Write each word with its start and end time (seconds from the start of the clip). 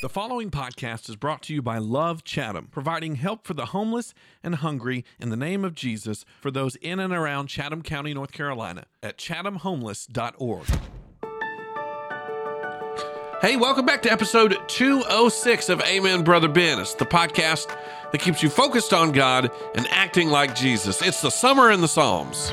The 0.00 0.08
following 0.08 0.52
podcast 0.52 1.08
is 1.08 1.16
brought 1.16 1.42
to 1.42 1.52
you 1.52 1.60
by 1.60 1.78
Love 1.78 2.22
Chatham, 2.22 2.68
providing 2.70 3.16
help 3.16 3.44
for 3.44 3.54
the 3.54 3.66
homeless 3.66 4.14
and 4.44 4.54
hungry 4.54 5.04
in 5.18 5.30
the 5.30 5.36
name 5.36 5.64
of 5.64 5.74
Jesus 5.74 6.24
for 6.40 6.52
those 6.52 6.76
in 6.76 7.00
and 7.00 7.12
around 7.12 7.48
Chatham 7.48 7.82
County, 7.82 8.14
North 8.14 8.30
Carolina 8.30 8.84
at 9.02 9.18
chathamhomeless.org. 9.18 10.66
Hey, 13.40 13.56
welcome 13.56 13.86
back 13.86 14.02
to 14.02 14.12
episode 14.12 14.56
206 14.68 15.68
of 15.68 15.80
Amen, 15.82 16.22
Brother 16.22 16.46
Ben. 16.46 16.78
It's 16.78 16.94
the 16.94 17.04
podcast 17.04 17.66
that 18.12 18.20
keeps 18.20 18.40
you 18.40 18.50
focused 18.50 18.92
on 18.92 19.10
God 19.10 19.50
and 19.74 19.88
acting 19.88 20.28
like 20.28 20.54
Jesus. 20.54 21.02
It's 21.02 21.22
the 21.22 21.30
summer 21.30 21.72
in 21.72 21.80
the 21.80 21.88
Psalms. 21.88 22.52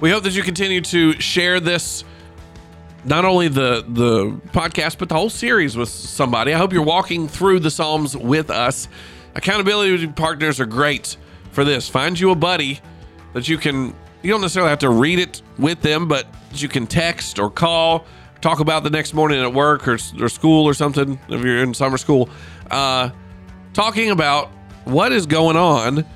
We 0.00 0.10
hope 0.10 0.22
that 0.22 0.34
you 0.34 0.42
continue 0.42 0.80
to 0.80 1.20
share 1.20 1.60
this 1.60 2.04
not 3.04 3.24
only 3.26 3.48
the 3.48 3.84
the 3.86 4.30
podcast 4.52 4.98
but 4.98 5.08
the 5.08 5.14
whole 5.14 5.28
series 5.28 5.76
with 5.76 5.90
somebody. 5.90 6.54
I 6.54 6.58
hope 6.58 6.72
you're 6.72 6.82
walking 6.82 7.28
through 7.28 7.60
the 7.60 7.70
Psalms 7.70 8.16
with 8.16 8.50
us. 8.50 8.88
Accountability 9.34 10.06
partners 10.08 10.58
are 10.58 10.66
great 10.66 11.18
for 11.52 11.64
this. 11.64 11.88
Find 11.88 12.18
you 12.18 12.30
a 12.30 12.34
buddy 12.34 12.80
that 13.34 13.46
you 13.46 13.58
can 13.58 13.94
you 14.22 14.30
don't 14.30 14.40
necessarily 14.40 14.70
have 14.70 14.78
to 14.80 14.90
read 14.90 15.18
it 15.18 15.42
with 15.58 15.82
them, 15.82 16.08
but 16.08 16.26
you 16.54 16.68
can 16.68 16.86
text 16.86 17.38
or 17.38 17.50
call, 17.50 18.06
talk 18.40 18.60
about 18.60 18.84
the 18.84 18.90
next 18.90 19.12
morning 19.12 19.42
at 19.42 19.52
work 19.52 19.86
or, 19.86 19.98
or 20.18 20.28
school 20.28 20.64
or 20.66 20.72
something 20.72 21.18
if 21.28 21.44
you're 21.44 21.62
in 21.62 21.74
summer 21.74 21.98
school. 21.98 22.30
Uh, 22.70 23.10
talking 23.74 24.10
about 24.10 24.48
what 24.84 25.12
is 25.12 25.26
going 25.26 25.56
on 25.56 26.06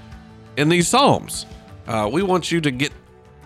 in 0.56 0.70
these 0.70 0.88
Psalms. 0.88 1.44
Uh, 1.86 2.08
we 2.10 2.22
want 2.22 2.50
you 2.50 2.62
to 2.62 2.70
get 2.70 2.92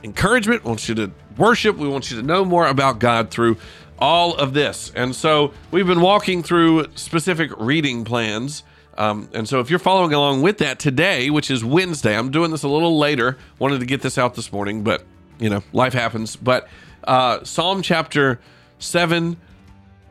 encouragement. 0.03 0.65
We 0.65 0.69
want 0.69 0.89
you 0.89 0.95
to 0.97 1.11
worship. 1.37 1.77
We 1.77 1.89
want 1.89 2.11
you 2.11 2.17
to 2.19 2.23
know 2.23 2.45
more 2.45 2.67
about 2.67 2.99
God 2.99 3.31
through 3.31 3.57
all 3.99 4.35
of 4.37 4.55
this. 4.55 4.93
And 4.95 5.15
so 5.15 5.53
we've 5.71 5.87
been 5.87 6.01
walking 6.01 6.43
through 6.43 6.87
specific 6.95 7.51
reading 7.59 8.05
plans. 8.05 8.63
Um, 8.97 9.29
and 9.33 9.49
so 9.49 9.61
if 9.61 9.71
you're 9.71 9.79
following 9.79 10.13
along 10.13 10.43
with 10.43 10.59
that 10.59 10.79
today, 10.79 11.31
which 11.31 11.51
is 11.51 11.65
Wednesday, 11.65 12.17
I'm 12.17 12.31
doing 12.31 12.51
this 12.51 12.63
a 12.63 12.69
little 12.69 12.99
later. 12.99 13.37
Wanted 13.59 13.81
to 13.81 13.87
get 13.87 14.03
this 14.03 14.19
out 14.19 14.35
this 14.35 14.53
morning, 14.53 14.83
but 14.83 15.05
you 15.39 15.51
know, 15.51 15.63
life 15.73 15.93
happens. 15.93 16.37
But 16.37 16.69
uh, 17.05 17.45
Psalm 17.45 17.83
chapter 17.83 18.41
7, 18.79 19.37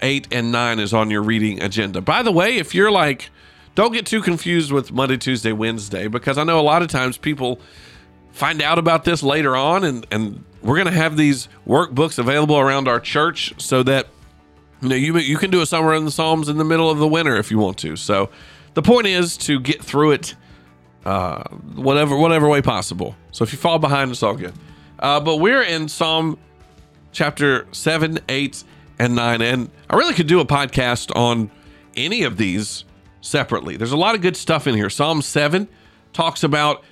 8, 0.02 0.28
and 0.32 0.52
9 0.52 0.80
is 0.80 0.94
on 0.94 1.10
your 1.12 1.22
reading 1.22 1.62
agenda. 1.62 2.02
By 2.02 2.24
the 2.24 2.32
way, 2.32 2.58
if 2.58 2.74
you're 2.74 2.92
like, 2.92 3.30
don't 3.76 3.94
get 3.94 4.06
too 4.06 4.22
confused 4.22 4.72
with 4.72 4.92
Monday, 4.92 5.18
Tuesday, 5.18 5.52
Wednesday, 5.52 6.08
because 6.08 6.38
I 6.38 6.44
know 6.44 6.60
a 6.60 6.62
lot 6.62 6.82
of 6.82 6.88
times 6.88 7.18
people 7.18 7.60
find 8.38 8.62
out 8.62 8.78
about 8.78 9.04
this 9.04 9.24
later 9.24 9.56
on 9.56 9.84
and 9.84 10.06
and 10.12 10.44
we're 10.62 10.76
going 10.76 10.88
to 10.88 10.92
have 10.92 11.18
these 11.18 11.50
workbooks 11.68 12.20
available 12.20 12.58
around 12.58 12.88
our 12.88 13.00
church 13.00 13.54
so 13.58 13.84
that 13.84 14.08
you 14.82 14.90
know 14.90 14.96
you 14.96 15.18
you 15.18 15.38
can 15.38 15.50
do 15.50 15.62
a 15.62 15.66
summer 15.66 15.94
in 15.96 16.06
the 16.06 16.12
psalms 16.12 16.48
in 16.48 16.58
the 16.58 16.64
middle 16.64 16.90
of 16.90 17.00
the 17.00 17.08
winter 17.08 17.36
if 17.36 17.50
you 17.50 17.58
want 17.58 17.78
to. 17.80 17.96
So 17.96 18.30
the 18.76 18.82
point 18.84 19.08
is 19.08 19.38
to 19.38 19.60
get 19.60 19.84
through 19.84 20.12
it 20.12 20.36
uh, 21.06 21.44
whatever 21.76 22.16
whatever 22.16 22.48
way 22.48 22.62
possible. 22.62 23.16
So 23.32 23.44
if 23.44 23.52
you 23.52 23.58
fall 23.58 23.80
behind 23.80 24.12
it's 24.12 24.22
all 24.22 24.36
good. 24.36 24.54
Uh, 25.00 25.20
but 25.20 25.38
we're 25.38 25.64
in 25.64 25.88
psalm 25.88 26.38
chapter 27.12 27.68
7 27.72 28.20
8 28.30 28.64
and 29.00 29.16
9 29.16 29.42
and 29.42 29.70
i 29.90 29.96
really 29.96 30.14
could 30.14 30.28
do 30.28 30.40
a 30.40 30.46
podcast 30.46 31.16
on 31.16 31.50
any 31.96 32.24
of 32.24 32.38
these 32.38 32.84
separately. 33.22 33.78
There's 33.78 33.92
a 33.92 33.98
lot 33.98 34.14
of 34.14 34.22
good 34.22 34.38
stuff 34.38 34.68
in 34.68 34.76
here. 34.76 34.90
Psalm 34.90 35.22
7 35.22 35.68
talks 36.14 36.44
about 36.44 36.84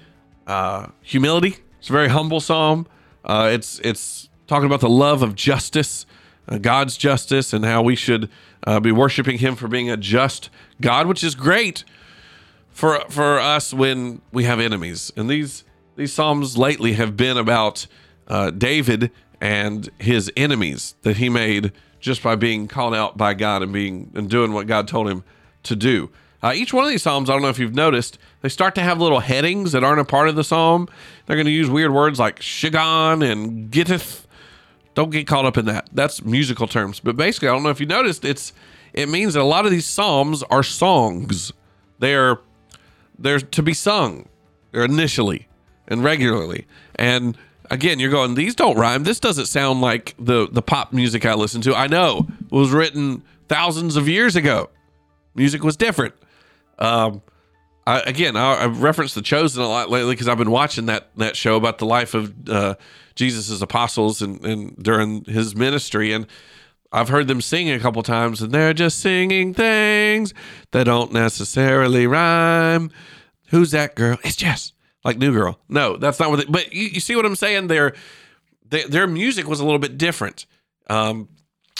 uh, 0.47 0.87
humility. 1.01 1.57
It's 1.79 1.89
a 1.89 1.93
very 1.93 2.09
humble 2.09 2.39
psalm. 2.39 2.87
Uh, 3.23 3.49
it's 3.51 3.79
it's 3.79 4.29
talking 4.47 4.65
about 4.65 4.81
the 4.81 4.89
love 4.89 5.23
of 5.23 5.35
justice, 5.35 6.05
uh, 6.47 6.57
God's 6.57 6.97
justice, 6.97 7.53
and 7.53 7.65
how 7.65 7.81
we 7.81 7.95
should 7.95 8.29
uh, 8.65 8.79
be 8.79 8.91
worshiping 8.91 9.39
Him 9.39 9.55
for 9.55 9.67
being 9.67 9.89
a 9.89 9.97
just 9.97 10.49
God, 10.81 11.07
which 11.07 11.23
is 11.23 11.35
great 11.35 11.83
for 12.69 12.99
for 13.09 13.39
us 13.39 13.73
when 13.73 14.21
we 14.31 14.43
have 14.43 14.59
enemies. 14.59 15.11
And 15.15 15.29
these 15.29 15.63
these 15.95 16.13
psalms 16.13 16.57
lately 16.57 16.93
have 16.93 17.15
been 17.15 17.37
about 17.37 17.87
uh, 18.27 18.51
David 18.51 19.11
and 19.41 19.89
his 19.99 20.31
enemies 20.35 20.95
that 21.03 21.17
he 21.17 21.29
made 21.29 21.71
just 21.99 22.21
by 22.21 22.35
being 22.35 22.67
called 22.67 22.93
out 22.93 23.17
by 23.17 23.33
God 23.33 23.63
and 23.63 23.71
being 23.71 24.11
and 24.15 24.29
doing 24.29 24.53
what 24.53 24.67
God 24.67 24.87
told 24.87 25.09
him 25.09 25.23
to 25.63 25.75
do. 25.75 26.09
Uh, 26.43 26.53
each 26.53 26.73
one 26.73 26.83
of 26.83 26.89
these 26.89 27.01
psalms, 27.01 27.29
I 27.29 27.33
don't 27.33 27.41
know 27.41 27.49
if 27.49 27.59
you've 27.59 27.73
noticed, 27.73 28.17
they 28.41 28.49
start 28.49 28.75
to 28.75 28.81
have 28.81 28.99
little 28.99 29.19
headings 29.19 29.71
that 29.71 29.83
aren't 29.83 30.01
a 30.01 30.05
part 30.05 30.29
of 30.29 30.35
the 30.35 30.43
psalm. 30.43 30.87
They're 31.25 31.35
going 31.35 31.47
to 31.47 31.51
use 31.51 31.69
weird 31.69 31.91
words 31.91 32.19
like 32.19 32.39
shigon 32.39 33.27
and 33.27 33.71
gittith. 33.71 34.25
Don't 34.93 35.09
get 35.09 35.27
caught 35.27 35.45
up 35.45 35.57
in 35.57 35.65
that. 35.65 35.89
That's 35.91 36.23
musical 36.23 36.67
terms. 36.67 36.99
But 36.99 37.17
basically, 37.17 37.49
I 37.49 37.53
don't 37.53 37.63
know 37.63 37.69
if 37.69 37.79
you 37.79 37.85
noticed, 37.85 38.23
it's 38.23 38.53
it 38.93 39.09
means 39.09 39.33
that 39.33 39.41
a 39.41 39.43
lot 39.43 39.65
of 39.65 39.71
these 39.71 39.85
psalms 39.85 40.43
are 40.43 40.63
songs. 40.63 41.51
They're 41.99 42.39
they're 43.17 43.39
to 43.39 43.63
be 43.63 43.73
sung. 43.73 44.29
Initially 44.73 45.47
and 45.87 46.03
regularly. 46.03 46.67
And 46.95 47.37
again, 47.69 47.99
you're 47.99 48.11
going, 48.11 48.35
these 48.35 48.55
don't 48.55 48.77
rhyme. 48.77 49.03
This 49.03 49.19
doesn't 49.19 49.45
sound 49.45 49.81
like 49.81 50.15
the 50.19 50.47
the 50.49 50.61
pop 50.61 50.93
music 50.93 51.25
I 51.25 51.33
listen 51.33 51.61
to. 51.61 51.75
I 51.75 51.87
know 51.87 52.27
it 52.43 52.51
was 52.51 52.71
written 52.71 53.23
thousands 53.47 53.95
of 53.95 54.07
years 54.07 54.35
ago. 54.35 54.69
Music 55.33 55.63
was 55.63 55.75
different. 55.75 56.13
Um, 56.79 57.21
I, 57.87 57.99
again, 58.01 58.35
I, 58.35 58.61
have 58.61 58.81
referenced 58.81 59.15
the 59.15 59.21
Chosen 59.21 59.61
a 59.61 59.67
lot 59.67 59.89
lately 59.89 60.13
because 60.13 60.27
I've 60.27 60.37
been 60.37 60.51
watching 60.51 60.87
that 60.87 61.09
that 61.17 61.35
show 61.35 61.55
about 61.55 61.77
the 61.77 61.85
life 61.85 62.13
of 62.13 62.49
uh, 62.49 62.75
Jesus's 63.15 63.61
apostles 63.61 64.21
and, 64.21 64.43
and 64.43 64.75
during 64.81 65.23
his 65.25 65.55
ministry, 65.55 66.11
and 66.11 66.25
I've 66.91 67.09
heard 67.09 67.27
them 67.27 67.41
sing 67.41 67.69
a 67.69 67.79
couple 67.79 68.01
times, 68.03 68.41
and 68.41 68.51
they're 68.51 68.73
just 68.73 68.99
singing 68.99 69.53
things 69.53 70.33
that 70.71 70.85
don't 70.85 71.13
necessarily 71.13 72.07
rhyme. 72.07 72.89
Who's 73.49 73.71
that 73.71 73.95
girl? 73.95 74.17
It's 74.23 74.35
Jess, 74.35 74.73
like 75.03 75.17
New 75.17 75.31
Girl. 75.31 75.59
No, 75.69 75.97
that's 75.97 76.19
not 76.19 76.31
what. 76.31 76.39
It, 76.39 76.51
but 76.51 76.73
you, 76.73 76.87
you 76.87 76.99
see 76.99 77.15
what 77.15 77.25
I'm 77.25 77.35
saying? 77.35 77.67
Their 77.67 77.93
their, 78.67 78.87
their 78.87 79.07
music 79.07 79.47
was 79.47 79.59
a 79.59 79.65
little 79.65 79.79
bit 79.79 79.97
different. 79.97 80.45
Um, 80.89 81.29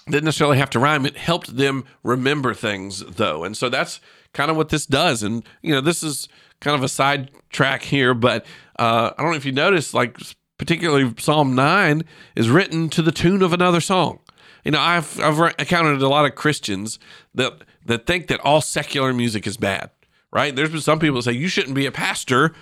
didn't 0.08 0.26
necessarily 0.26 0.60
have 0.60 0.70
to 0.72 0.80
rhyme. 0.80 1.06
It 1.06 1.18
helped 1.18 1.58
them 1.58 1.86
remember 2.04 2.54
things 2.54 3.00
though, 3.00 3.44
and 3.44 3.58
so 3.58 3.70
that's 3.70 4.00
kind 4.36 4.52
of 4.52 4.58
what 4.58 4.70
this 4.70 4.86
does. 4.86 5.24
And 5.24 5.44
you 5.64 5.74
know, 5.74 5.82
this 5.82 6.04
is 6.04 6.30
kind 6.60 6.76
of 6.76 6.84
a 6.84 6.88
side 6.88 7.32
track 7.50 7.82
here, 7.82 8.14
but 8.14 8.46
uh, 8.78 9.12
I 9.18 9.22
don't 9.24 9.32
know 9.32 9.38
if 9.38 9.46
you 9.46 9.52
noticed, 9.52 9.96
like 9.96 10.20
particularly 10.60 11.12
Psalm 11.18 11.56
nine 11.56 12.04
is 12.36 12.50
written 12.50 12.90
to 12.90 13.02
the 13.02 13.12
tune 13.12 13.42
of 13.42 13.54
another 13.54 13.82
song. 13.82 14.20
You 14.64 14.72
know, 14.72 14.80
I've 14.80 15.20
I've 15.20 15.40
encountered 15.58 16.02
a 16.02 16.08
lot 16.08 16.26
of 16.26 16.36
Christians 16.36 17.00
that 17.34 17.54
that 17.88 18.06
think 18.06 18.28
that 18.28 18.40
all 18.42 18.62
secular 18.62 19.14
music 19.14 19.48
is 19.48 19.58
bad. 19.58 19.90
Right? 20.32 20.54
There's 20.54 20.70
been 20.70 20.82
some 20.82 21.00
people 21.00 21.16
that 21.16 21.24
say 21.24 21.32
you 21.32 21.48
shouldn't 21.48 21.76
be 21.76 21.86
a 21.86 21.92
pastor 21.92 22.54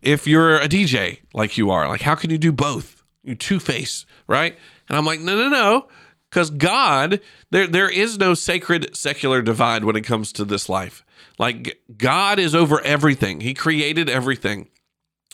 if 0.00 0.26
you're 0.26 0.56
a 0.56 0.66
DJ 0.66 1.20
like 1.34 1.58
you 1.58 1.70
are. 1.70 1.86
Like, 1.86 2.00
how 2.00 2.14
can 2.14 2.30
you 2.30 2.38
do 2.38 2.52
both? 2.52 3.02
You 3.22 3.34
two 3.34 3.60
face, 3.60 4.06
right? 4.26 4.56
And 4.88 4.96
I'm 4.96 5.04
like, 5.04 5.20
no, 5.20 5.36
no, 5.36 5.48
no 5.48 5.88
because 6.32 6.48
God, 6.48 7.20
there 7.50 7.66
there 7.66 7.90
is 7.90 8.18
no 8.18 8.32
sacred 8.32 8.96
secular 8.96 9.42
divide 9.42 9.84
when 9.84 9.96
it 9.96 10.00
comes 10.00 10.32
to 10.32 10.46
this 10.46 10.66
life. 10.66 11.04
Like 11.38 11.82
God 11.98 12.38
is 12.38 12.54
over 12.54 12.80
everything. 12.80 13.42
He 13.42 13.52
created 13.52 14.08
everything. 14.08 14.68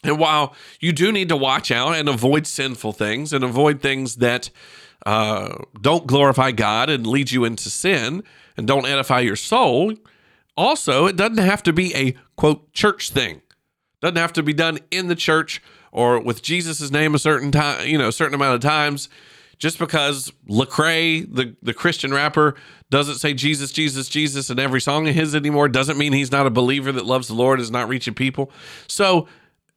And 0.02 0.18
while 0.18 0.54
you 0.80 0.92
do 0.92 1.12
need 1.12 1.28
to 1.28 1.36
watch 1.36 1.70
out 1.70 1.94
and 1.94 2.08
avoid 2.08 2.48
sinful 2.48 2.94
things 2.94 3.32
and 3.32 3.44
avoid 3.44 3.80
things 3.80 4.16
that 4.16 4.50
uh, 5.06 5.58
don't 5.80 6.06
glorify 6.06 6.50
God 6.50 6.90
and 6.90 7.06
lead 7.06 7.30
you 7.30 7.44
into 7.44 7.70
sin 7.70 8.24
and 8.56 8.66
don't 8.66 8.86
edify 8.86 9.20
your 9.20 9.36
soul, 9.36 9.94
also 10.56 11.06
it 11.06 11.14
doesn't 11.14 11.38
have 11.38 11.62
to 11.64 11.72
be 11.72 11.94
a 11.94 12.16
quote 12.36 12.72
church 12.72 13.10
thing. 13.10 13.40
Doesn't 14.00 14.16
have 14.16 14.32
to 14.32 14.42
be 14.42 14.52
done 14.52 14.80
in 14.90 15.06
the 15.06 15.16
church 15.16 15.62
or 15.92 16.18
with 16.20 16.42
Jesus' 16.42 16.90
name 16.90 17.14
a 17.14 17.20
certain 17.20 17.52
time, 17.52 17.86
you 17.86 17.98
know, 17.98 18.08
a 18.08 18.12
certain 18.12 18.34
amount 18.34 18.56
of 18.56 18.60
times 18.60 19.08
just 19.58 19.78
because 19.78 20.32
Lecrae, 20.48 21.26
the 21.32 21.56
the 21.62 21.74
Christian 21.74 22.12
rapper, 22.12 22.54
doesn't 22.90 23.16
say 23.16 23.34
Jesus, 23.34 23.72
Jesus, 23.72 24.08
Jesus 24.08 24.50
in 24.50 24.58
every 24.58 24.80
song 24.80 25.08
of 25.08 25.14
his 25.14 25.34
anymore, 25.34 25.68
doesn't 25.68 25.98
mean 25.98 26.12
he's 26.12 26.32
not 26.32 26.46
a 26.46 26.50
believer 26.50 26.92
that 26.92 27.04
loves 27.04 27.28
the 27.28 27.34
Lord, 27.34 27.60
is 27.60 27.70
not 27.70 27.88
reaching 27.88 28.14
people. 28.14 28.50
So, 28.86 29.28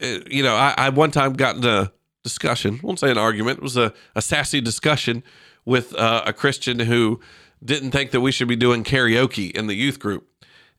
uh, 0.01 0.19
you 0.29 0.43
know, 0.43 0.55
I, 0.55 0.73
I 0.77 0.89
one 0.89 1.11
time 1.11 1.33
got 1.33 1.55
into 1.55 1.69
a 1.69 1.91
discussion, 2.23 2.79
won't 2.83 2.99
say 2.99 3.11
an 3.11 3.17
argument, 3.17 3.59
it 3.59 3.63
was 3.63 3.77
a, 3.77 3.93
a 4.15 4.21
sassy 4.21 4.61
discussion 4.61 5.23
with 5.65 5.95
uh, 5.95 6.23
a 6.25 6.33
Christian 6.33 6.79
who 6.79 7.19
didn't 7.63 7.91
think 7.91 8.11
that 8.11 8.21
we 8.21 8.31
should 8.31 8.47
be 8.47 8.55
doing 8.55 8.83
karaoke 8.83 9.51
in 9.51 9.67
the 9.67 9.75
youth 9.75 9.99
group. 9.99 10.27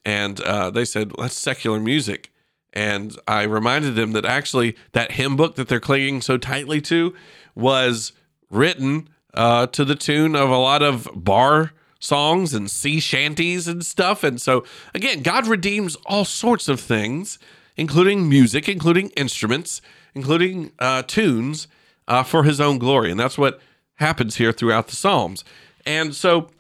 And 0.05 0.41
uh, 0.41 0.71
they 0.71 0.85
said, 0.85 1.13
well, 1.17 1.25
that's 1.25 1.37
secular 1.37 1.79
music. 1.79 2.33
And 2.73 3.17
I 3.29 3.43
reminded 3.43 3.95
them 3.95 4.13
that 4.13 4.25
actually 4.25 4.77
that 4.93 5.13
hymn 5.13 5.37
book 5.37 5.57
that 5.57 5.69
they're 5.69 5.81
clinging 5.81 6.23
so 6.23 6.39
tightly 6.39 6.81
to 6.83 7.15
was 7.55 8.13
written 8.53 9.09
uh, 9.35 9.67
to 9.69 9.85
the 9.85 9.97
tune 9.97 10.37
of 10.37 10.51
a 10.51 10.59
lot 10.59 10.83
of 10.83 11.09
bar 11.15 11.73
songs 11.99 12.55
and 12.55 12.71
sea 12.71 13.01
shanties 13.01 13.67
and 13.69 13.85
stuff. 13.85 14.23
And 14.25 14.41
so, 14.41 14.65
again, 14.95 15.23
God 15.23 15.49
redeems 15.49 15.97
all 16.07 16.25
sorts 16.25 16.69
of 16.69 16.81
things, 16.81 17.39
including 17.77 18.29
music, 18.29 18.69
including 18.69 19.11
instruments, 19.17 19.83
including 20.15 20.73
uh, 20.79 21.03
tunes. 21.03 21.67
uh, 22.09 22.23
for 22.23 22.45
his 22.45 22.61
own 22.61 22.79
glory. 22.79 23.11
And 23.11 23.19
that's 23.21 23.39
what 23.39 23.61
happens 23.95 24.37
here 24.37 24.53
throughout 24.53 24.89
the 24.89 24.97
Psalms. 24.97 25.45
And 25.87 26.15
so 26.15 26.51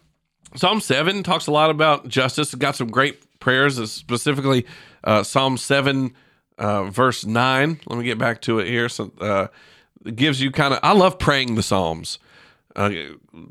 Psalm 0.55 0.81
7 0.81 1.23
talks 1.23 1.47
a 1.47 1.50
lot 1.50 1.71
about 1.71 2.09
justice. 2.09 2.53
It's 2.53 2.55
got 2.55 2.77
some 2.77 2.89
great 2.89 3.39
prayers, 3.41 3.79
uh, 3.79 3.87
specifically 3.87 4.67
uh, 5.05 5.23
Psalm 5.23 5.56
7, 5.56 6.15
uh, 6.59 6.85
verse 6.85 7.25
9. 7.27 7.81
Let 7.87 7.99
me 7.99 8.05
get 8.05 8.19
back 8.19 8.41
to 8.43 8.61
it 8.61 8.69
here. 8.69 8.89
So, 8.89 9.12
uh, 9.21 9.49
gives 10.14 10.40
you 10.40 10.50
kind 10.50 10.75
of, 10.75 10.81
I 10.82 10.93
love 10.93 11.19
praying 11.19 11.54
the 11.54 11.62
Psalms. 11.62 12.19
Uh, 12.75 12.90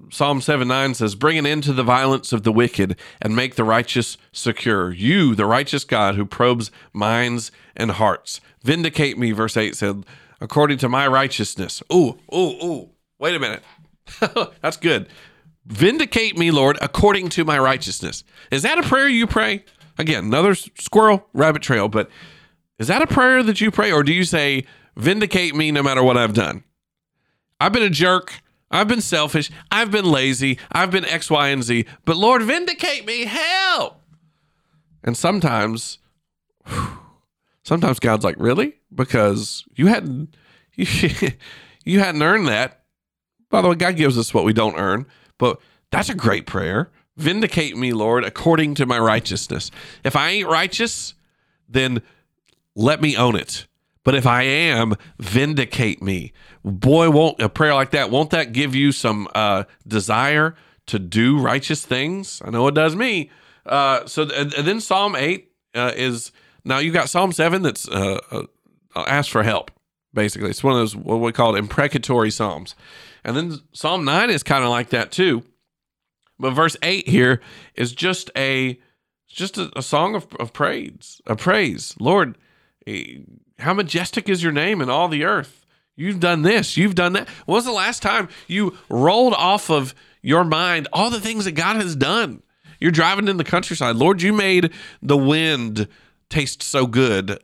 Psalm 0.09 0.41
7 0.41 0.67
9 0.67 0.95
says, 0.95 1.15
Bring 1.15 1.37
an 1.37 1.45
end 1.45 1.63
to 1.65 1.73
the 1.73 1.83
violence 1.83 2.33
of 2.33 2.43
the 2.43 2.51
wicked 2.51 2.95
and 3.21 3.35
make 3.35 3.55
the 3.55 3.63
righteous 3.63 4.17
secure. 4.31 4.91
You, 4.91 5.35
the 5.35 5.45
righteous 5.45 5.83
God 5.83 6.15
who 6.15 6.25
probes 6.25 6.71
minds 6.91 7.51
and 7.75 7.91
hearts. 7.91 8.41
Vindicate 8.63 9.17
me, 9.17 9.31
verse 9.31 9.57
8 9.57 9.75
said, 9.75 10.05
according 10.39 10.79
to 10.79 10.89
my 10.89 11.07
righteousness. 11.07 11.83
Ooh, 11.93 12.17
ooh, 12.33 12.63
ooh. 12.63 12.89
Wait 13.19 13.35
a 13.35 13.39
minute. 13.39 13.63
That's 14.61 14.77
good. 14.77 15.07
Vindicate 15.65 16.37
me, 16.37 16.49
Lord, 16.49 16.77
according 16.81 17.29
to 17.29 17.45
my 17.45 17.59
righteousness. 17.59 18.23
Is 18.49 18.63
that 18.63 18.79
a 18.79 18.83
prayer 18.83 19.07
you 19.07 19.27
pray? 19.27 19.63
Again, 19.99 20.25
another 20.25 20.55
squirrel 20.55 21.27
rabbit 21.33 21.61
trail, 21.61 21.87
but 21.87 22.09
is 22.79 22.87
that 22.87 23.03
a 23.03 23.07
prayer 23.07 23.43
that 23.43 23.61
you 23.61 23.69
pray, 23.69 23.91
or 23.91 24.01
do 24.01 24.11
you 24.11 24.23
say, 24.23 24.65
Vindicate 24.95 25.55
me 25.55 25.71
no 25.71 25.83
matter 25.83 26.03
what 26.03 26.17
I've 26.17 26.33
done? 26.33 26.63
I've 27.59 27.73
been 27.73 27.83
a 27.83 27.89
jerk. 27.89 28.41
I've 28.69 28.87
been 28.87 29.01
selfish. 29.01 29.51
I've 29.69 29.91
been 29.91 30.05
lazy. 30.05 30.57
I've 30.71 30.91
been 30.91 31.05
X, 31.05 31.29
Y, 31.29 31.47
and 31.49 31.63
Z. 31.63 31.85
But 32.05 32.17
Lord, 32.17 32.41
vindicate 32.43 33.05
me. 33.05 33.25
Help. 33.25 34.01
And 35.03 35.17
sometimes, 35.17 35.99
sometimes 37.63 37.99
God's 37.99 38.23
like, 38.23 38.35
really? 38.37 38.75
Because 38.93 39.65
you 39.75 39.87
hadn't, 39.87 40.35
you, 40.75 40.85
you 41.85 41.99
hadn't 41.99 42.21
earned 42.21 42.47
that. 42.47 42.83
By 43.49 43.61
the 43.61 43.69
way, 43.69 43.75
God 43.75 43.97
gives 43.97 44.17
us 44.17 44.33
what 44.33 44.45
we 44.45 44.53
don't 44.53 44.77
earn, 44.77 45.05
but 45.37 45.59
that's 45.91 46.09
a 46.09 46.15
great 46.15 46.45
prayer. 46.45 46.89
Vindicate 47.17 47.75
me, 47.75 47.91
Lord, 47.91 48.23
according 48.23 48.75
to 48.75 48.85
my 48.85 48.97
righteousness. 48.97 49.69
If 50.03 50.15
I 50.15 50.29
ain't 50.29 50.47
righteous, 50.47 51.13
then 51.67 52.01
let 52.75 53.01
me 53.01 53.17
own 53.17 53.35
it. 53.35 53.67
But 54.03 54.15
if 54.15 54.25
I 54.25 54.43
am, 54.43 54.95
vindicate 55.19 56.01
me. 56.01 56.33
Boy, 56.63 57.09
won't 57.09 57.41
a 57.41 57.49
prayer 57.49 57.75
like 57.75 57.91
that, 57.91 58.09
won't 58.09 58.31
that 58.31 58.51
give 58.51 58.75
you 58.75 58.91
some 58.91 59.27
uh, 59.35 59.65
desire 59.87 60.55
to 60.87 60.99
do 60.99 61.39
righteous 61.39 61.85
things? 61.85 62.41
I 62.43 62.49
know 62.49 62.67
it 62.67 62.73
does 62.75 62.95
me. 62.95 63.29
Uh, 63.65 64.05
so, 64.07 64.23
and, 64.23 64.51
then 64.51 64.81
Psalm 64.81 65.15
8 65.15 65.51
uh, 65.75 65.91
is 65.95 66.31
now 66.65 66.79
you 66.79 66.91
got 66.91 67.09
Psalm 67.09 67.31
7 67.31 67.61
that's 67.61 67.87
uh, 67.87 68.19
uh, 68.31 68.43
ask 68.95 69.29
for 69.29 69.43
help, 69.43 69.71
basically. 70.13 70.49
It's 70.49 70.63
one 70.63 70.73
of 70.73 70.79
those, 70.79 70.95
what 70.95 71.17
we 71.17 71.31
call 71.31 71.55
imprecatory 71.55 72.31
Psalms. 72.31 72.75
And 73.23 73.37
then 73.37 73.59
Psalm 73.71 74.03
9 74.03 74.29
is 74.31 74.41
kind 74.41 74.63
of 74.63 74.71
like 74.71 74.89
that 74.89 75.11
too. 75.11 75.43
But 76.39 76.51
verse 76.51 76.75
8 76.81 77.07
here 77.07 77.39
is 77.75 77.93
just 77.93 78.31
a 78.35 78.79
just 79.27 79.57
a, 79.57 79.71
a 79.77 79.81
song 79.81 80.15
of, 80.15 80.27
of 80.39 80.51
praise, 80.51 81.21
a 81.25 81.35
praise. 81.35 81.95
Lord, 81.99 82.37
Eh, 82.87 83.19
how 83.59 83.73
majestic 83.73 84.27
is 84.29 84.43
your 84.43 84.51
name 84.51 84.81
in 84.81 84.89
all 84.89 85.07
the 85.07 85.23
earth? 85.23 85.65
You've 85.95 86.19
done 86.19 86.41
this, 86.41 86.77
you've 86.77 86.95
done 86.95 87.13
that. 87.13 87.27
When 87.45 87.55
was 87.55 87.65
the 87.65 87.71
last 87.71 88.01
time 88.01 88.29
you 88.47 88.77
rolled 88.89 89.33
off 89.33 89.69
of 89.69 89.93
your 90.21 90.43
mind 90.43 90.87
all 90.93 91.09
the 91.09 91.19
things 91.19 91.45
that 91.45 91.51
God 91.51 91.75
has 91.75 91.95
done? 91.95 92.41
You're 92.79 92.91
driving 92.91 93.27
in 93.27 93.37
the 93.37 93.43
countryside. 93.43 93.95
Lord, 93.95 94.21
you 94.21 94.33
made 94.33 94.71
the 95.01 95.17
wind 95.17 95.87
taste 96.29 96.63
so 96.63 96.87
good. 96.87 97.39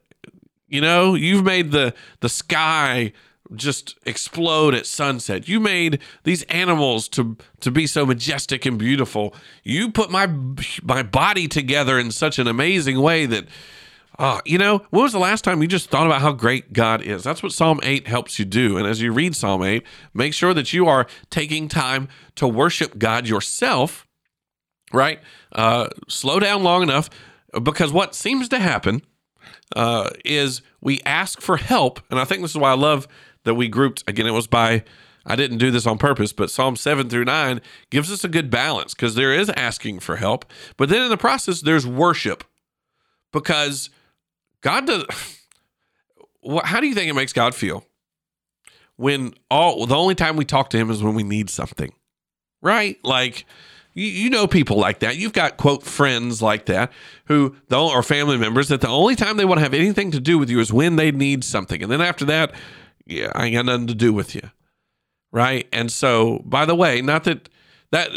You 0.68 0.82
know, 0.82 1.14
you've 1.14 1.46
made 1.46 1.72
the 1.72 1.94
the 2.20 2.30
sky 2.30 3.14
just 3.54 3.96
explode 4.06 4.74
at 4.74 4.86
sunset. 4.86 5.48
You 5.48 5.60
made 5.60 6.00
these 6.24 6.44
animals 6.44 7.08
to 7.10 7.38
to 7.62 7.72
be 7.72 7.88
so 7.88 8.06
majestic 8.06 8.66
and 8.66 8.78
beautiful. 8.78 9.36
You 9.64 9.92
put 9.92 10.10
my 10.10 10.28
my 10.82 11.04
body 11.04 11.48
together 11.48 12.00
in 12.00 12.12
such 12.12 12.40
an 12.40 12.48
amazing 12.48 13.00
way 13.00 13.26
that 13.28 13.46
uh, 14.20 14.42
you 14.46 14.58
know, 14.58 14.80
when 14.90 15.04
was 15.04 15.14
the 15.14 15.20
last 15.20 15.44
time 15.44 15.62
you 15.62 15.68
just 15.68 15.90
thought 15.90 16.08
about 16.08 16.22
how 16.22 16.32
great 16.32 16.74
God 16.74 17.02
is? 17.02 17.24
That's 17.24 17.44
what 17.44 17.52
Psalm 17.52 17.80
8 17.84 18.08
helps 18.08 18.40
you 18.40 18.46
do. 18.46 18.78
And 18.78 18.88
as 18.88 19.02
you 19.02 19.12
read 19.12 19.36
Psalm 19.36 19.62
8, 19.62 19.84
make 20.14 20.34
sure 20.34 20.54
that 20.56 20.74
you 20.74 20.88
are 20.88 21.06
taking 21.30 21.68
time 21.68 22.08
to 22.36 22.48
worship 22.48 22.98
God 22.98 23.28
yourself, 23.28 24.08
right? 24.92 25.20
Uh, 25.52 25.90
slow 26.08 26.40
down 26.40 26.64
long 26.64 26.82
enough 26.82 27.10
because 27.62 27.92
what 27.92 28.16
seems 28.16 28.50
to 28.50 28.60
happen 28.60 29.04
uh, 29.76 30.10
is 30.26 30.64
we 30.82 31.00
ask 31.06 31.40
for 31.40 31.58
help. 31.58 32.00
And 32.10 32.20
I 32.20 32.26
think 32.26 32.42
this 32.42 32.52
is 32.52 32.58
why 32.58 32.72
I 32.72 32.76
love 32.76 33.08
that 33.44 33.54
we 33.54 33.68
grouped, 33.68 34.04
again, 34.08 34.26
it 34.26 34.32
was 34.32 34.48
by, 34.48 34.84
I 35.28 35.36
didn't 35.36 35.60
do 35.60 35.70
this 35.70 35.86
on 35.86 36.00
purpose, 36.00 36.34
but 36.34 36.50
Psalm 36.50 36.76
7 36.76 37.08
through 37.08 37.26
9 37.26 37.62
gives 37.92 38.12
us 38.12 38.24
a 38.24 38.30
good 38.30 38.50
balance 38.50 38.96
because 38.96 39.14
there 39.14 39.34
is 39.34 39.50
asking 39.52 40.00
for 40.00 40.16
help. 40.16 40.46
But 40.76 40.90
then 40.90 41.04
in 41.04 41.10
the 41.10 41.18
process, 41.18 41.62
there's 41.62 41.86
worship 41.86 42.44
because 43.32 43.92
God 44.62 44.88
does. 44.88 45.06
How 46.64 46.80
do 46.80 46.88
you 46.88 46.96
think 46.96 47.10
it 47.10 47.14
makes 47.14 47.34
God 47.34 47.54
feel 47.54 47.84
when 48.96 49.34
all 49.50 49.86
the 49.86 49.96
only 49.96 50.16
time 50.16 50.36
we 50.36 50.46
talk 50.46 50.70
to 50.72 50.78
Him 50.78 50.90
is 50.90 51.04
when 51.04 51.14
we 51.14 51.24
need 51.24 51.50
something, 51.50 51.94
right? 52.62 52.98
Like 53.04 53.46
you, 53.94 54.06
you 54.06 54.30
know 54.30 54.48
people 54.48 54.78
like 54.78 55.00
that. 55.00 55.18
You've 55.18 55.34
got 55.34 55.58
quote 55.58 55.84
friends 55.84 56.42
like 56.42 56.66
that 56.68 56.92
who 57.26 57.56
the 57.68 57.78
or 57.78 58.04
family 58.04 58.38
members 58.38 58.70
that 58.70 58.82
the 58.82 58.88
only 58.88 59.16
time 59.16 59.38
they 59.38 59.46
want 59.46 59.58
to 59.58 59.64
have 59.64 59.74
anything 59.74 60.12
to 60.12 60.20
do 60.20 60.38
with 60.38 60.50
you 60.50 60.60
is 60.60 60.72
when 60.72 60.96
they 60.96 61.12
need 61.12 61.44
something, 61.44 61.82
and 61.82 61.92
then 61.92 62.02
after 62.02 62.26
that, 62.26 62.54
yeah, 63.06 63.32
I 63.34 63.46
ain't 63.46 63.56
got 63.56 63.66
nothing 63.66 63.88
to 63.88 63.96
do 63.96 64.14
with 64.14 64.36
you, 64.36 64.50
right? 65.32 65.68
And 65.72 65.92
so, 65.92 66.42
by 66.46 66.66
the 66.66 66.76
way, 66.76 67.02
not 67.02 67.24
that 67.26 67.50
that 67.92 68.10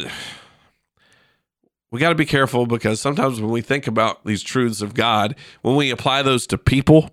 we 1.91 1.99
got 1.99 2.11
to 2.11 2.15
be 2.15 2.27
careful 2.27 2.67
because 2.67 3.01
sometimes 3.01 3.41
when 3.41 3.51
we 3.51 3.61
think 3.61 3.87
about 3.87 4.25
these 4.25 4.43
truths 4.43 4.81
of 4.81 4.95
God, 4.95 5.35
when 5.63 5.77
we 5.77 5.91
apply 5.91 6.23
those 6.23 6.47
to 6.49 6.59
people, 6.59 7.11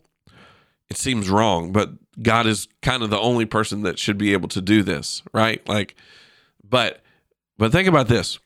it 0.90 0.98
seems 0.98 1.30
wrong. 1.30 1.72
But 1.72 1.92
God 2.22 2.46
is 2.46 2.68
kind 2.82 3.02
of 3.02 3.10
the 3.10 3.20
only 3.20 3.46
person 3.46 3.82
that 3.84 3.98
should 3.98 4.18
be 4.18 4.34
able 4.34 4.50
to 4.50 4.62
do 4.62 4.84
this, 4.84 5.24
right? 5.34 5.68
Like, 5.68 5.96
but, 6.64 7.02
but 7.58 7.72
think 7.72 7.88
about 7.88 8.08
this. 8.08 8.40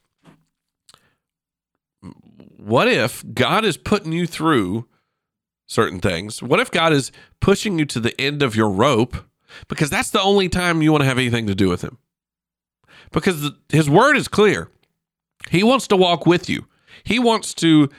What 2.58 2.88
if 2.88 3.24
God 3.34 3.66
is 3.66 3.76
putting 3.76 4.14
you 4.14 4.26
through 4.26 4.88
certain 5.68 6.00
things? 6.00 6.42
What 6.42 6.60
if 6.60 6.72
God 6.72 6.94
is 6.94 7.12
pushing 7.40 7.78
you 7.78 7.86
to 7.88 8.00
the 8.00 8.20
end 8.22 8.42
of 8.42 8.56
your 8.56 8.70
rope? 8.70 9.18
Because 9.68 9.90
that's 9.90 10.12
the 10.12 10.22
only 10.22 10.48
time 10.48 10.82
you 10.82 10.92
want 10.92 11.02
to 11.02 11.08
have 11.08 11.18
anything 11.18 11.48
to 11.48 11.56
do 11.56 11.68
with 11.68 11.82
Him. 11.82 11.98
Because 13.12 13.52
His 13.70 13.90
word 13.90 14.16
is 14.16 14.30
clear 14.30 14.70
he 15.50 15.64
wants 15.64 15.88
to 15.88 15.96
walk 15.96 16.26
with 16.26 16.50
you. 16.50 16.66
He 17.04 17.20
wants 17.20 17.54
to 17.56 17.90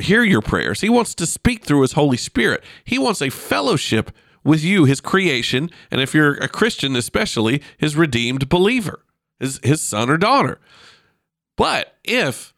hear 0.00 0.22
your 0.22 0.42
prayers. 0.42 0.80
He 0.80 0.88
wants 0.88 1.14
to 1.16 1.26
speak 1.26 1.64
through 1.64 1.82
his 1.82 1.92
Holy 1.92 2.16
Spirit. 2.16 2.62
He 2.84 2.98
wants 2.98 3.22
a 3.22 3.30
fellowship 3.30 4.10
with 4.44 4.62
you, 4.62 4.84
his 4.84 5.00
creation, 5.00 5.70
and 5.90 6.00
if 6.00 6.14
you're 6.14 6.34
a 6.34 6.48
Christian, 6.48 6.96
especially 6.96 7.62
his 7.76 7.96
redeemed 7.96 8.48
believer, 8.48 9.04
his, 9.38 9.60
his 9.62 9.82
son 9.82 10.08
or 10.08 10.16
daughter. 10.16 10.60
But 11.56 11.96
if 12.04 12.54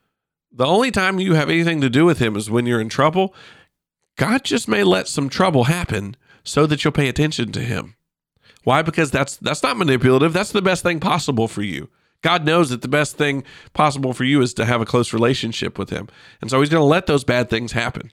the 0.52 0.66
only 0.66 0.90
time 0.90 1.18
you 1.18 1.34
have 1.34 1.48
anything 1.48 1.80
to 1.80 1.90
do 1.90 2.04
with 2.04 2.18
him 2.18 2.36
is 2.36 2.50
when 2.50 2.66
you're 2.66 2.80
in 2.80 2.88
trouble, 2.88 3.34
God 4.16 4.44
just 4.44 4.68
may 4.68 4.84
let 4.84 5.08
some 5.08 5.28
trouble 5.28 5.64
happen 5.64 6.16
so 6.44 6.66
that 6.66 6.84
you'll 6.84 6.92
pay 6.92 7.08
attention 7.08 7.52
to 7.52 7.60
him. 7.60 7.96
Why? 8.62 8.82
Because 8.82 9.10
that's 9.10 9.36
that's 9.38 9.62
not 9.62 9.78
manipulative. 9.78 10.32
That's 10.32 10.52
the 10.52 10.60
best 10.60 10.82
thing 10.82 11.00
possible 11.00 11.48
for 11.48 11.62
you. 11.62 11.88
God 12.22 12.44
knows 12.44 12.70
that 12.70 12.82
the 12.82 12.88
best 12.88 13.16
thing 13.16 13.44
possible 13.72 14.12
for 14.12 14.24
you 14.24 14.42
is 14.42 14.54
to 14.54 14.64
have 14.64 14.80
a 14.80 14.86
close 14.86 15.12
relationship 15.12 15.78
with 15.78 15.90
Him. 15.90 16.08
And 16.40 16.50
so 16.50 16.60
He's 16.60 16.68
going 16.68 16.80
to 16.80 16.84
let 16.84 17.06
those 17.06 17.24
bad 17.24 17.48
things 17.50 17.72
happen. 17.72 18.12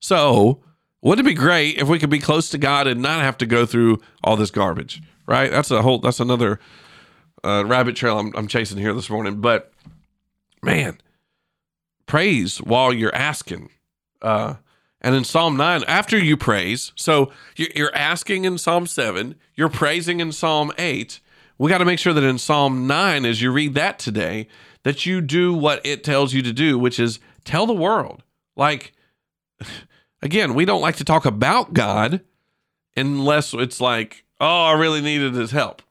So, 0.00 0.60
wouldn't 1.02 1.26
it 1.26 1.30
be 1.30 1.34
great 1.34 1.78
if 1.78 1.88
we 1.88 1.98
could 1.98 2.10
be 2.10 2.18
close 2.18 2.48
to 2.50 2.58
God 2.58 2.86
and 2.86 3.00
not 3.00 3.22
have 3.22 3.38
to 3.38 3.46
go 3.46 3.66
through 3.66 4.00
all 4.22 4.36
this 4.36 4.50
garbage? 4.50 5.02
Right? 5.26 5.50
That's 5.50 5.70
a 5.70 5.82
whole, 5.82 5.98
that's 5.98 6.20
another 6.20 6.60
uh, 7.44 7.64
rabbit 7.66 7.96
trail 7.96 8.18
I'm, 8.18 8.32
I'm 8.36 8.48
chasing 8.48 8.78
here 8.78 8.94
this 8.94 9.10
morning. 9.10 9.40
But 9.40 9.72
man, 10.62 10.98
praise 12.06 12.58
while 12.58 12.92
you're 12.92 13.14
asking. 13.14 13.70
Uh, 14.20 14.54
and 15.00 15.14
in 15.14 15.24
Psalm 15.24 15.56
9, 15.58 15.84
after 15.86 16.18
you 16.18 16.36
praise, 16.36 16.92
so 16.96 17.30
you're 17.56 17.94
asking 17.94 18.46
in 18.46 18.56
Psalm 18.56 18.86
7, 18.86 19.34
you're 19.54 19.68
praising 19.68 20.20
in 20.20 20.32
Psalm 20.32 20.72
8, 20.78 21.20
we 21.58 21.70
got 21.70 21.78
to 21.78 21.84
make 21.84 21.98
sure 21.98 22.12
that 22.12 22.24
in 22.24 22.38
Psalm 22.38 22.86
9, 22.86 23.24
as 23.24 23.40
you 23.40 23.52
read 23.52 23.74
that 23.74 23.98
today, 23.98 24.48
that 24.82 25.06
you 25.06 25.20
do 25.20 25.54
what 25.54 25.84
it 25.84 26.04
tells 26.04 26.32
you 26.32 26.42
to 26.42 26.52
do, 26.52 26.78
which 26.78 26.98
is 26.98 27.20
tell 27.44 27.66
the 27.66 27.72
world. 27.72 28.22
Like, 28.56 28.92
again, 30.22 30.54
we 30.54 30.64
don't 30.64 30.82
like 30.82 30.96
to 30.96 31.04
talk 31.04 31.24
about 31.24 31.72
God 31.72 32.22
unless 32.96 33.54
it's 33.54 33.80
like, 33.80 34.24
oh, 34.40 34.64
I 34.64 34.72
really 34.72 35.00
needed 35.00 35.34
his 35.34 35.52
help. 35.52 35.82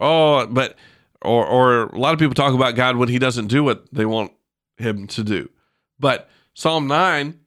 Oh, 0.00 0.46
but, 0.46 0.76
or, 1.22 1.44
or 1.46 1.82
a 1.86 1.98
lot 1.98 2.12
of 2.12 2.20
people 2.20 2.34
talk 2.34 2.54
about 2.54 2.76
God 2.76 2.96
when 2.96 3.08
he 3.08 3.18
doesn't 3.18 3.48
do 3.48 3.64
what 3.64 3.92
they 3.92 4.06
want 4.06 4.32
him 4.76 5.06
to 5.08 5.24
do. 5.24 5.50
But 5.98 6.28
Psalm 6.54 6.86
9 6.86 7.38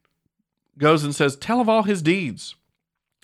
goes 0.77 1.03
and 1.03 1.15
says, 1.15 1.35
tell 1.35 1.61
of 1.61 1.69
all 1.69 1.83
his 1.83 2.01
deeds, 2.01 2.55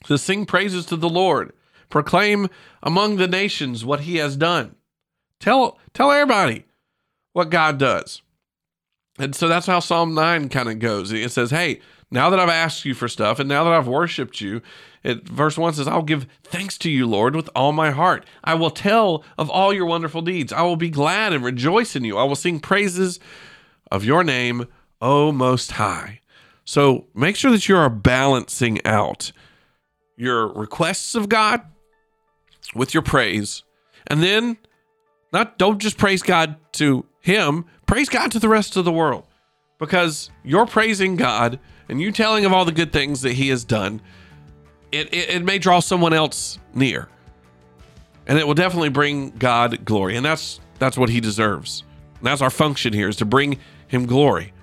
to 0.06 0.18
sing 0.18 0.46
praises 0.46 0.86
to 0.86 0.96
the 0.96 1.10
Lord 1.10 1.54
Proclaim 1.90 2.50
among 2.84 3.18
the 3.18 3.28
nations 3.28 3.86
what 3.86 4.02
he 4.02 4.18
has 4.18 4.36
done. 4.36 4.76
Tell 5.40 5.78
tell 5.94 6.12
everybody 6.12 6.66
what 7.34 7.50
God 7.50 7.78
does. 7.78 8.22
And 9.20 9.36
so 9.36 9.48
that's 9.48 9.66
how 9.66 9.80
Psalm 9.80 10.14
9 10.14 10.50
kind 10.50 10.70
of 10.70 10.80
goes. 10.80 11.12
It 11.12 11.32
says, 11.32 11.50
Hey, 11.50 11.82
now 12.12 12.30
that 12.30 12.40
I've 12.40 12.50
asked 12.50 12.86
you 12.86 12.94
for 12.94 13.08
stuff 13.08 13.40
and 13.40 13.50
now 13.50 13.64
that 13.64 13.74
I've 13.74 13.88
worshiped 13.88 14.42
you, 14.42 14.62
it, 15.04 15.28
verse 15.28 15.58
1 15.58 15.74
says, 15.74 15.88
I'll 15.88 16.04
give 16.04 16.28
thanks 16.44 16.78
to 16.80 16.90
you, 16.90 17.06
Lord, 17.06 17.36
with 17.36 17.50
all 17.56 17.72
my 17.72 17.92
heart. 17.92 18.26
I 18.44 18.54
will 18.54 18.70
tell 18.70 19.24
of 19.38 19.50
all 19.50 19.74
your 19.74 19.86
wonderful 19.86 20.22
deeds. 20.22 20.54
I 20.54 20.62
will 20.62 20.76
be 20.76 20.90
glad 20.90 21.34
and 21.34 21.44
rejoice 21.44 21.96
in 21.96 22.04
you. 22.04 22.18
I 22.18 22.24
will 22.24 22.36
sing 22.36 22.60
praises 22.60 23.20
of 23.92 24.04
your 24.04 24.24
name, 24.24 24.68
O 25.02 25.32
Most 25.32 25.74
High. 25.74 26.22
So 26.64 27.08
make 27.14 27.36
sure 27.36 27.52
that 27.52 27.70
you 27.70 27.78
are 27.78 27.90
balancing 27.90 28.86
out 28.86 29.32
your 30.18 30.48
requests 30.48 31.16
of 31.16 31.30
God 31.30 31.62
with 32.74 32.94
your 32.94 33.04
praise. 33.04 33.64
And 34.08 34.24
then 34.24 34.58
not 35.34 35.58
don't 35.58 35.80
just 35.80 35.98
praise 35.98 36.22
God 36.22 36.56
to 36.74 37.06
him, 37.20 37.66
praise 37.86 38.10
God 38.10 38.32
to 38.32 38.40
the 38.40 38.50
rest 38.50 38.78
of 38.78 38.86
the 38.86 38.92
world. 38.92 39.26
Because 39.80 40.32
you're 40.44 40.66
praising 40.66 41.16
God 41.16 41.60
and 41.88 42.02
you 42.02 42.12
telling 42.12 42.46
of 42.46 42.54
all 42.54 42.66
the 42.66 42.72
good 42.72 42.92
things 42.92 43.22
that 43.22 43.34
he 43.34 43.50
has 43.50 43.64
done, 43.64 44.02
it, 44.92 45.14
it, 45.14 45.30
it 45.30 45.44
may 45.44 45.60
draw 45.60 45.80
someone 45.80 46.14
else 46.14 46.58
near. 46.74 47.08
And 48.26 48.40
it 48.40 48.48
will 48.48 48.56
definitely 48.56 48.90
bring 48.90 49.30
God 49.32 49.86
glory. 49.86 50.18
And 50.18 50.26
that's 50.26 50.60
that's 50.80 50.98
what 50.98 51.10
he 51.10 51.20
deserves. 51.20 51.84
And 52.18 52.28
that's 52.28 52.42
our 52.42 52.50
function 52.50 52.94
here 52.94 53.10
is 53.10 53.16
to 53.18 53.26
bring 53.26 53.60
him 53.88 54.06
glory. 54.06 54.54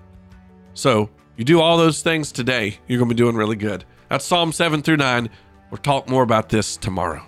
So 0.75 1.11
you 1.37 1.45
do 1.45 1.61
all 1.61 1.77
those 1.77 2.03
things 2.03 2.33
today, 2.33 2.79
you're 2.87 3.01
to 3.01 3.07
be 3.07 3.15
doing 3.15 3.37
really 3.37 3.57
good. 3.57 3.85
That's 4.09 4.25
Psalm 4.25 4.53
7 4.53 4.83
through 4.83 4.99
9. 4.99 5.31
We'll 5.71 5.79
talk 5.79 6.09
more 6.09 6.23
about 6.23 6.49
this 6.49 6.77
tomorrow. 6.77 7.25